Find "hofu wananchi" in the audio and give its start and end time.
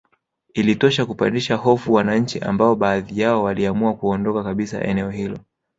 1.55-2.39